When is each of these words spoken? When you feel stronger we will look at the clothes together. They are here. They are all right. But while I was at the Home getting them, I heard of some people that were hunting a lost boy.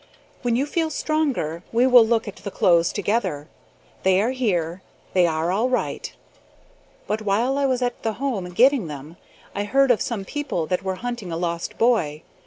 When 0.41 0.55
you 0.55 0.65
feel 0.65 0.89
stronger 0.89 1.61
we 1.71 1.85
will 1.85 2.03
look 2.03 2.27
at 2.27 2.37
the 2.37 2.49
clothes 2.49 2.91
together. 2.91 3.47
They 4.01 4.19
are 4.19 4.31
here. 4.31 4.81
They 5.13 5.27
are 5.27 5.51
all 5.51 5.69
right. 5.69 6.11
But 7.05 7.21
while 7.21 7.55
I 7.55 7.67
was 7.67 7.83
at 7.83 8.01
the 8.01 8.13
Home 8.13 8.49
getting 8.49 8.87
them, 8.87 9.17
I 9.53 9.63
heard 9.65 9.91
of 9.91 10.01
some 10.01 10.25
people 10.25 10.65
that 10.65 10.81
were 10.81 10.95
hunting 11.05 11.31
a 11.31 11.37
lost 11.37 11.77
boy. 11.77 12.23